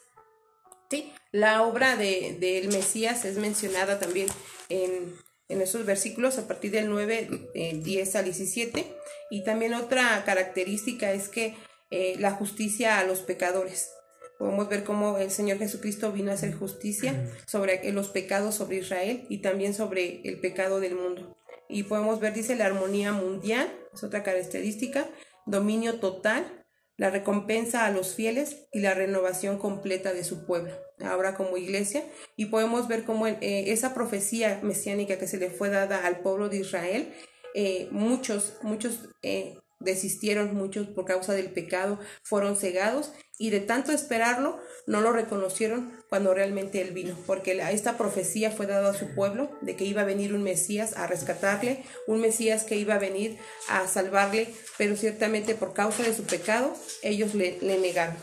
Sí, 0.89 1.13
la 1.37 1.63
obra 1.63 1.97
de, 1.97 2.37
del 2.41 2.69
Mesías 2.69 3.25
es 3.27 3.37
mencionada 3.37 3.99
también 3.99 4.27
en, 4.71 5.15
en 5.49 5.61
esos 5.61 5.85
versículos 5.85 6.39
a 6.39 6.49
partir 6.49 6.71
del 6.71 6.89
9, 6.89 7.51
10 7.75 8.15
eh, 8.15 8.19
al 8.19 8.25
17. 8.25 8.87
Y 9.31 9.45
también 9.45 9.75
otra 9.75 10.25
característica 10.25 11.13
es 11.13 11.29
que 11.29 11.55
eh, 11.91 12.17
la 12.19 12.31
justicia 12.31 12.99
a 12.99 13.05
los 13.05 13.21
pecadores. 13.21 13.91
Podemos 14.39 14.69
ver 14.69 14.85
cómo 14.85 15.19
el 15.19 15.31
Señor 15.31 15.59
Jesucristo 15.59 16.11
vino 16.11 16.31
a 16.31 16.35
hacer 16.35 16.55
justicia 16.55 17.31
sobre 17.47 17.93
los 17.93 18.09
pecados 18.09 18.55
sobre 18.55 18.79
Israel 18.79 19.27
y 19.29 19.39
también 19.39 19.75
sobre 19.75 20.23
el 20.25 20.41
pecado 20.41 20.81
del 20.81 20.95
mundo. 20.95 21.37
Y 21.69 21.83
podemos 21.83 22.19
ver, 22.19 22.33
dice, 22.33 22.57
la 22.57 22.67
armonía 22.67 23.13
mundial, 23.13 23.71
es 23.93 24.05
otra 24.05 24.23
característica, 24.23 25.09
dominio 25.47 26.01
total, 26.01 26.66
la 26.97 27.11
recompensa 27.11 27.85
a 27.85 27.91
los 27.91 28.15
fieles 28.15 28.69
y 28.73 28.81
la 28.81 28.95
renovación 28.95 29.59
completa 29.59 30.13
de 30.13 30.25
su 30.25 30.47
pueblo, 30.47 30.73
ahora 31.05 31.35
como 31.35 31.57
iglesia, 31.57 32.05
y 32.37 32.47
podemos 32.47 32.89
ver 32.89 33.05
cómo 33.05 33.27
eh, 33.27 33.37
esa 33.41 33.95
profecía 33.95 34.61
mesiánica 34.63 35.19
que 35.19 35.29
se 35.29 35.39
le 35.39 35.51
fue 35.51 35.69
dada 35.69 36.07
al 36.07 36.21
pueblo 36.21 36.49
de 36.49 36.59
Israel, 36.59 37.13
eh, 37.55 37.89
muchos, 37.91 38.59
muchos 38.63 39.09
eh, 39.23 39.59
desistieron, 39.79 40.55
muchos 40.55 40.87
por 40.89 41.05
causa 41.05 41.35
del 41.35 41.51
pecado 41.51 41.99
fueron 42.23 42.57
cegados 42.57 43.13
y 43.39 43.51
de 43.51 43.61
tanto 43.61 43.93
esperarlo 43.93 44.59
no 44.87 45.01
lo 45.01 45.13
reconocieron 45.13 45.93
cuando 46.09 46.33
realmente 46.33 46.81
él 46.81 46.93
vino, 46.93 47.17
porque 47.27 47.61
esta 47.71 47.99
profecía 47.99 48.51
fue 48.51 48.67
dada 48.67 48.91
a 48.91 48.95
su 48.95 49.15
pueblo 49.15 49.51
de 49.61 49.77
que 49.77 49.85
iba 49.85 50.03
a 50.03 50.07
venir 50.07 50.35
un 50.35 50.43
Mesías 50.43 50.97
a 50.97 51.07
rescatarle, 51.07 51.85
un 52.07 52.21
Mesías 52.21 52.65
que 52.65 52.77
iba 52.77 52.95
a 52.95 52.99
venir 52.99 53.39
a 53.69 53.87
salvarle, 53.87 54.49
pero 54.79 54.97
ciertamente 54.97 55.55
por 55.55 55.75
causa 55.75 56.03
de 56.03 56.15
su 56.15 56.23
pecado 56.25 56.75
ellos 57.03 57.35
le, 57.35 57.59
le 57.61 57.79
negaron. 57.79 58.17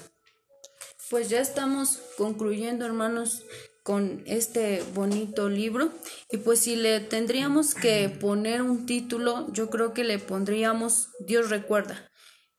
Pues 1.09 1.29
ya 1.29 1.41
estamos 1.41 1.99
concluyendo, 2.17 2.85
hermanos, 2.85 3.43
con 3.83 4.23
este 4.25 4.81
bonito 4.93 5.49
libro. 5.49 5.91
Y 6.31 6.37
pues 6.37 6.59
si 6.59 6.75
le 6.75 6.99
tendríamos 7.01 7.75
que 7.75 8.09
poner 8.09 8.61
un 8.61 8.85
título 8.85 9.51
yo 9.51 9.69
creo 9.69 9.93
que 9.93 10.03
le 10.03 10.19
pondríamos 10.19 11.09
Dios 11.19 11.49
recuerda 11.49 12.09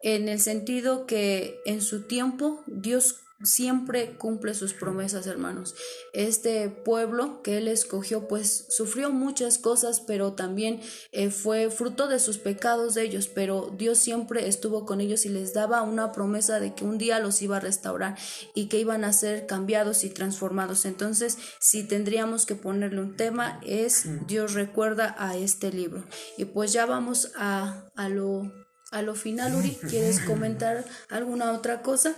en 0.05 0.29
el 0.29 0.39
sentido 0.39 1.07
que 1.07 1.59
en 1.65 1.81
su 1.81 2.03
tiempo 2.03 2.63
Dios 2.67 3.24
siempre 3.45 4.17
cumple 4.17 4.55
sus 4.55 4.73
promesas, 4.73 5.27
hermanos. 5.27 5.75
Este 6.13 6.69
pueblo 6.69 7.43
que 7.43 7.59
él 7.59 7.69
escogió, 7.69 8.27
pues 8.27 8.67
sufrió 8.71 9.11
muchas 9.11 9.59
cosas, 9.59 10.01
pero 10.01 10.33
también 10.33 10.81
eh, 11.13 11.31
fue 11.31 11.71
fruto 11.71 12.09
de 12.09 12.19
sus 12.19 12.39
pecados 12.39 12.95
de 12.95 13.03
ellos, 13.03 13.29
pero 13.29 13.73
Dios 13.77 13.99
siempre 13.99 14.49
estuvo 14.49 14.85
con 14.85 15.01
ellos 15.01 15.27
y 15.27 15.29
les 15.29 15.53
daba 15.55 15.83
una 15.83 16.13
promesa 16.13 16.61
de 16.61 16.75
que 16.75 16.85
un 16.85 16.99
día 16.99 17.21
los 17.21 17.43
iba 17.43 17.59
a 17.59 17.61
restaurar 17.61 18.17
y 18.55 18.69
que 18.69 18.79
iban 18.79 19.05
a 19.05 19.13
ser 19.13 19.47
cambiados 19.47 20.05
y 20.05 20.11
transformados. 20.11 20.85
Entonces, 20.85 21.39
si 21.61 21.85
tendríamos 21.85 22.47
que 22.47 22.55
ponerle 22.55 23.01
un 23.01 23.17
tema, 23.17 23.61
es 23.65 24.05
Dios 24.27 24.55
recuerda 24.55 25.15
a 25.19 25.37
este 25.37 25.73
libro. 25.73 26.05
Y 26.39 26.47
pues 26.47 26.73
ya 26.73 26.87
vamos 26.87 27.33
a, 27.37 27.89
a 27.95 28.09
lo... 28.09 28.53
A 28.91 29.03
lo 29.03 29.17
final, 29.17 29.57
Uri, 29.57 29.77
¿quieres 29.89 30.21
comentar 30.27 30.85
alguna 31.09 31.51
otra 31.51 31.83
cosa? 31.83 32.15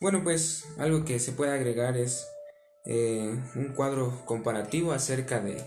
Bueno, 0.00 0.22
pues 0.22 0.64
algo 0.78 1.04
que 1.04 1.18
se 1.18 1.32
puede 1.32 1.52
agregar 1.52 1.96
es 1.96 2.28
eh, 2.84 3.36
un 3.56 3.72
cuadro 3.74 4.22
comparativo 4.26 4.92
acerca 4.92 5.40
de, 5.40 5.60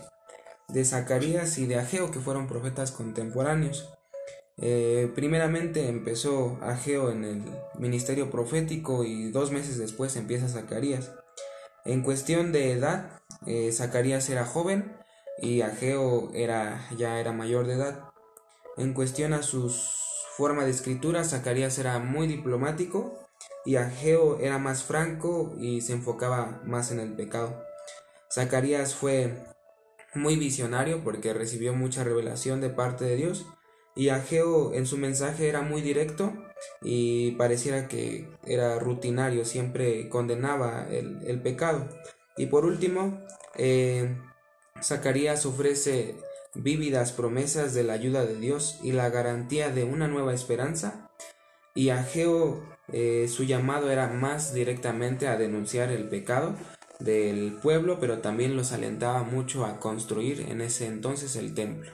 de 0.70 0.86
Zacarías 0.86 1.58
y 1.58 1.66
de 1.66 1.76
Ageo, 1.76 2.12
que 2.12 2.22
fueron 2.22 2.48
profetas 2.48 2.94
contemporáneos. 2.94 3.90
Eh, 4.56 5.12
primeramente 5.16 5.90
empezó 5.90 6.60
Ageo 6.62 7.12
en 7.12 7.26
el 7.26 7.44
ministerio 7.78 8.32
profético 8.32 9.04
y 9.04 9.32
dos 9.32 9.52
meses 9.52 9.78
después 9.78 10.16
empieza 10.16 10.48
Zacarías. 10.48 11.12
En 11.84 12.02
cuestión 12.02 12.54
de 12.54 12.72
edad, 12.72 13.22
eh, 13.48 13.70
Zacarías 13.74 14.30
era 14.30 14.46
joven 14.46 14.96
y 15.42 15.60
Ageo 15.60 16.32
era, 16.34 16.88
ya 16.98 17.20
era 17.20 17.34
mayor 17.34 17.68
de 17.68 17.74
edad. 17.74 18.06
En 18.78 18.94
cuestión 18.94 19.34
a 19.34 19.44
su 19.44 19.70
forma 20.38 20.64
de 20.64 20.72
escritura, 20.72 21.26
Zacarías 21.26 21.78
era 21.80 22.00
muy 22.00 22.28
diplomático 22.28 23.21
y 23.66 23.76
Ageo 23.76 24.40
era 24.40 24.58
más 24.58 24.84
franco 24.84 25.56
y 25.60 25.82
se 25.82 25.94
enfocaba 25.94 26.62
más 26.64 26.92
en 26.92 27.00
el 27.00 27.14
pecado. 27.14 27.64
Zacarías 28.32 28.96
fue 28.96 29.46
muy 30.14 30.36
visionario 30.36 31.04
porque 31.04 31.34
recibió 31.34 31.74
mucha 31.74 32.04
revelación 32.04 32.62
de 32.62 32.70
parte 32.70 33.06
de 33.06 33.16
Dios 33.16 33.46
y 33.96 34.10
Ageo 34.10 34.74
en 34.74 34.86
su 34.86 34.98
mensaje 34.98 35.50
era 35.50 35.62
muy 35.62 35.82
directo 35.82 36.34
y 36.82 37.32
pareciera 37.32 37.88
que 37.88 38.30
era 38.46 38.80
rutinario, 38.80 39.46
siempre 39.46 40.08
condenaba 40.10 40.88
el, 40.90 41.42
pecado. 41.42 41.88
Y 42.38 42.46
por 42.48 42.66
último, 42.66 43.20
eh, 43.58 44.16
Zacarías 44.82 45.46
ofrece 45.46 46.16
vívidas 46.54 47.12
promesas 47.12 47.74
de 47.74 47.84
la 47.84 47.94
ayuda 47.94 48.26
de 48.26 48.36
Dios 48.36 48.80
y 48.82 48.92
la 48.92 49.10
garantía 49.10 49.70
de 49.70 49.84
una 49.84 50.08
nueva 50.08 50.34
esperanza 50.34 51.10
y 51.74 51.90
Ageo 51.90 52.62
eh, 52.94 53.28
su 53.28 53.44
llamado 53.44 53.92
era 53.92 54.08
más 54.08 54.54
directamente 54.54 55.28
a 55.28 55.38
denunciar 55.38 55.92
el 55.92 56.08
pecado 56.10 56.56
del 57.00 57.54
pueblo, 57.62 58.00
pero 58.00 58.20
también 58.20 58.56
los 58.56 58.72
alentaba 58.72 59.24
mucho 59.24 59.66
a 59.66 59.80
construir 59.80 60.42
en 60.50 60.62
ese 60.62 60.86
entonces 60.86 61.36
el 61.36 61.54
templo. 61.54 61.92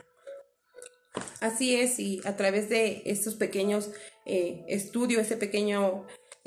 Así 1.39 1.75
es, 1.75 1.99
y 1.99 2.21
a 2.25 2.35
través 2.35 2.69
de 2.69 3.01
estos 3.05 3.35
pequeños 3.35 3.91
eh, 4.25 4.65
estudios, 4.67 5.21
esta 5.21 5.37
pequeña 5.37 5.79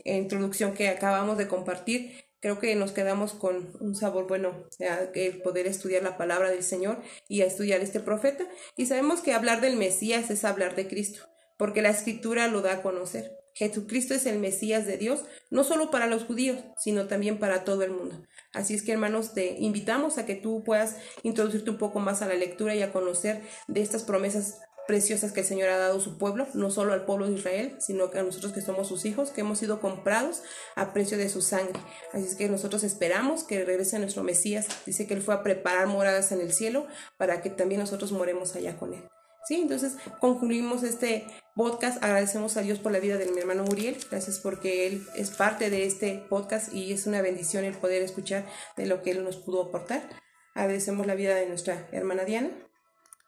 introducción 0.04 0.74
que 0.74 0.88
acabamos 0.88 1.38
de 1.38 1.48
compartir, 1.48 2.24
creo 2.40 2.58
que 2.58 2.74
nos 2.74 2.92
quedamos 2.92 3.32
con 3.32 3.70
un 3.80 3.94
sabor 3.94 4.26
bueno, 4.26 4.66
el 5.14 5.42
poder 5.42 5.66
estudiar 5.66 6.02
la 6.02 6.16
palabra 6.16 6.50
del 6.50 6.62
Señor 6.62 7.00
y 7.28 7.42
a 7.42 7.46
estudiar 7.46 7.80
este 7.80 8.00
profeta. 8.00 8.44
Y 8.76 8.86
sabemos 8.86 9.20
que 9.20 9.32
hablar 9.32 9.60
del 9.60 9.76
Mesías 9.76 10.30
es 10.30 10.44
hablar 10.44 10.74
de 10.74 10.88
Cristo, 10.88 11.28
porque 11.58 11.82
la 11.82 11.90
escritura 11.90 12.48
lo 12.48 12.62
da 12.62 12.74
a 12.74 12.82
conocer. 12.82 13.39
Jesucristo 13.54 14.14
es 14.14 14.26
el 14.26 14.38
Mesías 14.38 14.86
de 14.86 14.96
Dios, 14.96 15.24
no 15.50 15.64
solo 15.64 15.90
para 15.90 16.06
los 16.06 16.24
judíos, 16.24 16.58
sino 16.76 17.06
también 17.06 17.38
para 17.38 17.64
todo 17.64 17.82
el 17.82 17.90
mundo. 17.90 18.22
Así 18.52 18.74
es 18.74 18.82
que 18.82 18.92
hermanos, 18.92 19.34
te 19.34 19.58
invitamos 19.58 20.18
a 20.18 20.26
que 20.26 20.34
tú 20.34 20.62
puedas 20.64 20.96
introducirte 21.22 21.70
un 21.70 21.78
poco 21.78 22.00
más 22.00 22.22
a 22.22 22.26
la 22.26 22.34
lectura 22.34 22.74
y 22.74 22.82
a 22.82 22.92
conocer 22.92 23.42
de 23.68 23.82
estas 23.82 24.02
promesas 24.02 24.60
preciosas 24.90 25.30
que 25.30 25.40
el 25.40 25.46
Señor 25.46 25.68
ha 25.68 25.78
dado 25.78 25.98
a 25.98 26.00
su 26.00 26.18
pueblo, 26.18 26.48
no 26.52 26.68
solo 26.70 26.92
al 26.92 27.04
pueblo 27.04 27.28
de 27.28 27.34
Israel, 27.34 27.76
sino 27.78 28.10
que 28.10 28.18
a 28.18 28.24
nosotros 28.24 28.52
que 28.52 28.60
somos 28.60 28.88
sus 28.88 29.04
hijos, 29.04 29.30
que 29.30 29.42
hemos 29.42 29.60
sido 29.60 29.80
comprados 29.80 30.42
a 30.74 30.92
precio 30.92 31.16
de 31.16 31.28
su 31.28 31.42
sangre. 31.42 31.78
Así 32.12 32.24
es 32.24 32.34
que 32.34 32.48
nosotros 32.48 32.82
esperamos 32.82 33.44
que 33.44 33.64
regrese 33.64 34.00
nuestro 34.00 34.24
Mesías. 34.24 34.66
Dice 34.86 35.06
que 35.06 35.14
Él 35.14 35.22
fue 35.22 35.34
a 35.34 35.44
preparar 35.44 35.86
moradas 35.86 36.32
en 36.32 36.40
el 36.40 36.52
cielo 36.52 36.88
para 37.18 37.40
que 37.40 37.50
también 37.50 37.80
nosotros 37.80 38.10
moremos 38.10 38.56
allá 38.56 38.76
con 38.76 38.94
Él. 38.94 39.04
Sí, 39.46 39.56
entonces 39.56 39.96
concluimos 40.20 40.82
este 40.82 41.26
podcast. 41.54 42.02
Agradecemos 42.04 42.56
a 42.56 42.62
Dios 42.62 42.78
por 42.78 42.92
la 42.92 43.00
vida 43.00 43.16
de 43.16 43.30
mi 43.30 43.40
hermano 43.40 43.64
Muriel. 43.64 43.96
Gracias 44.10 44.38
porque 44.38 44.86
él 44.86 45.06
es 45.16 45.30
parte 45.30 45.70
de 45.70 45.86
este 45.86 46.24
podcast 46.28 46.72
y 46.72 46.92
es 46.92 47.06
una 47.06 47.22
bendición 47.22 47.64
el 47.64 47.76
poder 47.76 48.02
escuchar 48.02 48.46
de 48.76 48.86
lo 48.86 49.02
que 49.02 49.12
él 49.12 49.24
nos 49.24 49.36
pudo 49.36 49.62
aportar. 49.62 50.08
Agradecemos 50.54 51.06
la 51.06 51.14
vida 51.14 51.34
de 51.34 51.48
nuestra 51.48 51.88
hermana 51.92 52.24
Diana. 52.24 52.50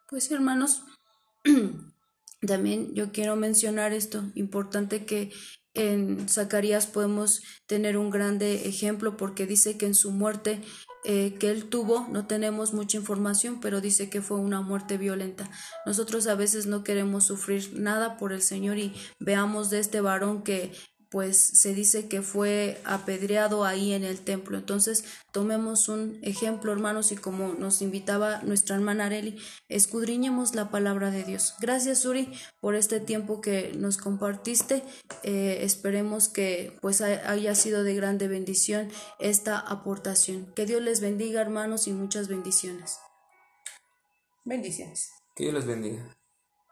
Pues 0.09 0.31
hermanos, 0.31 0.85
también 2.47 2.95
yo 2.95 3.12
quiero 3.12 3.37
mencionar 3.37 3.92
esto, 3.92 4.25
importante 4.35 5.07
que 5.07 5.33
en 5.75 6.28
Zacarías 6.28 6.87
podemos 6.87 7.42
tener 7.66 7.97
un 7.97 8.11
grande 8.11 8.69
ejemplo 8.69 9.16
porque 9.16 9.47
dice 9.47 9.78
que 9.78 9.87
en 9.87 9.95
su 9.95 10.11
muerte 10.11 10.61
eh, 11.05 11.35
que 11.41 11.51
él 11.51 11.69
tuvo, 11.69 12.07
no 12.11 12.27
tenemos 12.27 12.75
mucha 12.75 12.97
información, 12.97 13.59
pero 13.61 13.81
dice 13.81 14.09
que 14.09 14.23
fue 14.23 14.39
una 14.39 14.61
muerte 14.61 14.99
violenta. 14.99 15.51
Nosotros 15.85 16.27
a 16.29 16.37
veces 16.37 16.67
no 16.67 16.85
queremos 16.85 17.25
sufrir 17.25 17.71
nada 17.75 18.17
por 18.17 18.33
el 18.33 18.41
Señor 18.41 18.79
y 18.79 18.95
veamos 19.19 19.69
de 19.71 19.81
este 19.81 20.01
varón 20.01 20.43
que 20.43 20.73
pues 21.12 21.37
se 21.37 21.75
dice 21.75 22.09
que 22.09 22.23
fue 22.23 22.81
apedreado 22.85 23.66
ahí 23.66 23.92
en 23.92 24.02
el 24.02 24.21
templo. 24.21 24.57
Entonces, 24.57 25.04
tomemos 25.31 25.90
un 25.90 26.19
ejemplo, 26.23 26.73
hermanos, 26.73 27.12
y 27.12 27.16
como 27.16 27.52
nos 27.52 27.83
invitaba 27.83 28.40
nuestra 28.42 28.76
hermana 28.76 29.07
Areli, 29.07 29.38
escudriñemos 29.69 30.54
la 30.54 30.71
palabra 30.71 31.11
de 31.11 31.23
Dios. 31.23 31.54
Gracias, 31.61 32.07
Uri, 32.07 32.33
por 32.61 32.75
este 32.75 32.99
tiempo 32.99 33.42
que 33.42 33.75
nos 33.76 33.99
compartiste. 33.99 34.83
Eh, 35.23 35.59
esperemos 35.61 36.31
que 36.31 36.78
pues 36.81 37.02
haya 37.02 37.54
sido 37.54 37.85
de 37.85 37.95
grande 37.95 38.26
bendición 38.26 38.88
esta 39.21 39.59
aportación. 39.59 40.50
Que 40.54 40.64
Dios 40.64 40.81
les 40.81 41.02
bendiga, 41.02 41.42
hermanos, 41.42 41.87
y 41.88 41.92
muchas 41.92 42.28
bendiciones. 42.28 42.97
Bendiciones. 44.47 45.11
Que 45.37 45.45
Dios 45.45 45.54
les 45.54 45.66
bendiga. 45.66 46.22